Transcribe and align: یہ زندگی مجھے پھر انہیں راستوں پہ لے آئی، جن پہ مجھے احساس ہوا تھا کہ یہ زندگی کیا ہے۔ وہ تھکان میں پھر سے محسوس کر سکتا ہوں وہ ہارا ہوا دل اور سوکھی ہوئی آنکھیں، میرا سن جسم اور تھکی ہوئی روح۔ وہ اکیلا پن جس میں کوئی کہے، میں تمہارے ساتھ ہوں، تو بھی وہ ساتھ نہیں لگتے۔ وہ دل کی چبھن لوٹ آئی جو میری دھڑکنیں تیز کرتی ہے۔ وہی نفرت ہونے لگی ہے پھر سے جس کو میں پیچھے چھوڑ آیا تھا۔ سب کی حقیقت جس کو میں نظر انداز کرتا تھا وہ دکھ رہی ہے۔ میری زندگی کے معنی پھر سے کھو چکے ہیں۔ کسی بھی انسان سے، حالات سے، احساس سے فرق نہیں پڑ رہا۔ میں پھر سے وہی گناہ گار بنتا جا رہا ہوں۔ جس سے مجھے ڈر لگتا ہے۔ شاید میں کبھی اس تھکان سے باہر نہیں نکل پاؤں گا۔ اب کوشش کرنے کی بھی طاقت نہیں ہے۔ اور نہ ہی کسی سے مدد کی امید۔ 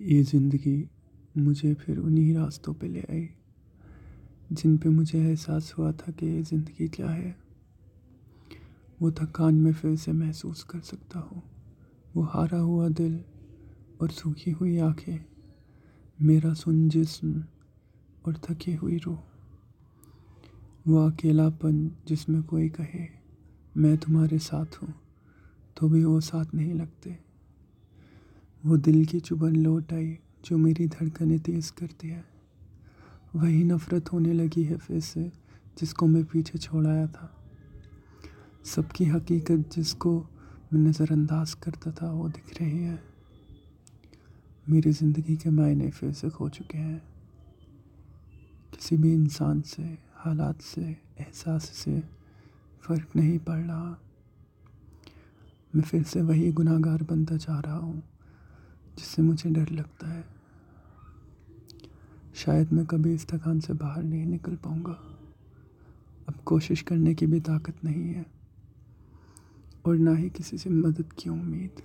یہ 0.00 0.22
زندگی 0.22 0.84
مجھے 1.36 1.74
پھر 1.74 1.98
انہیں 1.98 2.34
راستوں 2.34 2.74
پہ 2.74 2.86
لے 2.86 3.00
آئی، 3.08 3.28
جن 4.50 4.76
پہ 4.76 4.88
مجھے 4.88 5.30
احساس 5.30 5.78
ہوا 5.78 5.90
تھا 5.90 6.12
کہ 6.12 6.26
یہ 6.26 6.42
زندگی 6.48 6.86
کیا 6.86 7.16
ہے۔ 7.16 7.32
وہ 9.00 9.10
تھکان 9.10 9.54
میں 9.54 9.72
پھر 9.80 9.96
سے 9.96 10.12
محسوس 10.12 10.64
کر 10.64 10.80
سکتا 10.80 11.20
ہوں 11.20 11.40
وہ 12.14 12.32
ہارا 12.34 12.62
ہوا 12.62 12.88
دل 12.98 13.16
اور 13.96 14.08
سوکھی 14.08 14.52
ہوئی 14.52 14.80
آنکھیں، 14.80 15.18
میرا 16.20 16.54
سن 16.54 16.88
جسم 16.88 17.40
اور 18.22 18.32
تھکی 18.32 18.76
ہوئی 18.76 18.98
روح۔ 19.06 19.20
وہ 20.86 21.08
اکیلا 21.08 21.48
پن 21.48 21.88
جس 22.04 22.28
میں 22.28 22.42
کوئی 22.42 22.68
کہے، 22.68 23.06
میں 23.76 23.96
تمہارے 23.96 24.38
ساتھ 24.38 24.84
ہوں، 24.84 24.92
تو 25.74 25.88
بھی 25.88 26.04
وہ 26.04 26.20
ساتھ 26.20 26.54
نہیں 26.54 26.74
لگتے۔ 26.74 27.29
وہ 28.64 28.76
دل 28.76 29.04
کی 29.04 29.20
چبھن 29.20 29.62
لوٹ 29.62 29.92
آئی 29.92 30.16
جو 30.42 30.58
میری 30.58 30.86
دھڑکنیں 30.86 31.38
تیز 31.38 31.72
کرتی 31.72 32.10
ہے۔ 32.10 32.22
وہی 33.34 33.62
نفرت 33.62 34.12
ہونے 34.12 34.32
لگی 34.32 34.68
ہے 34.68 34.74
پھر 34.86 35.00
سے 35.00 35.28
جس 35.80 35.94
کو 35.94 36.06
میں 36.06 36.22
پیچھے 36.30 36.58
چھوڑ 36.58 36.86
آیا 36.86 37.06
تھا۔ 37.06 37.26
سب 38.64 38.92
کی 38.92 39.10
حقیقت 39.10 39.76
جس 39.76 39.94
کو 39.94 40.22
میں 40.72 40.80
نظر 40.80 41.04
انداز 41.10 41.56
کرتا 41.56 41.90
تھا 41.90 42.12
وہ 42.12 42.28
دکھ 42.28 42.62
رہی 42.62 42.84
ہے۔ 42.84 42.96
میری 44.68 44.90
زندگی 44.90 45.36
کے 45.36 45.50
معنی 45.50 45.90
پھر 45.90 46.12
سے 46.12 46.26
کھو 46.34 46.48
چکے 46.48 46.78
ہیں۔ 46.78 46.98
کسی 48.70 48.96
بھی 48.96 49.14
انسان 49.14 49.62
سے، 49.62 49.82
حالات 50.16 50.54
سے، 50.62 50.92
احساس 51.18 51.62
سے 51.62 52.00
فرق 52.80 53.16
نہیں 53.16 53.38
پڑ 53.46 53.58
رہا۔ 53.58 53.94
میں 55.74 55.82
پھر 55.90 56.02
سے 56.10 56.22
وہی 56.22 56.50
گناہ 56.58 56.78
گار 56.84 56.98
بنتا 57.08 57.36
جا 57.36 57.62
رہا 57.62 57.78
ہوں۔ 57.78 58.00
جس 59.00 59.06
سے 59.06 59.22
مجھے 59.22 59.50
ڈر 59.50 59.72
لگتا 59.72 60.14
ہے۔ 60.14 60.22
شاید 62.34 62.66
میں 62.72 62.84
کبھی 62.84 63.14
اس 63.14 63.26
تھکان 63.26 63.60
سے 63.60 63.72
باہر 63.72 64.02
نہیں 64.02 64.26
نکل 64.26 64.56
پاؤں 64.62 64.84
گا۔ 64.84 64.94
اب 66.26 66.44
کوشش 66.44 66.84
کرنے 66.84 67.14
کی 67.14 67.26
بھی 67.26 67.40
طاقت 67.40 67.84
نہیں 67.84 68.14
ہے۔ 68.14 68.22
اور 69.82 69.94
نہ 69.94 70.10
ہی 70.18 70.28
کسی 70.34 70.56
سے 70.56 70.70
مدد 70.70 71.12
کی 71.16 71.28
امید۔ 71.28 71.80